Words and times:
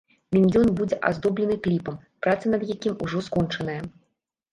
Міньён 0.35 0.69
будзе 0.77 0.97
аздоблены 1.09 1.57
кліпам, 1.67 1.99
праца 2.27 2.45
над 2.55 2.65
якім 2.75 2.95
ужо 3.09 3.23
скончаная. 3.29 3.77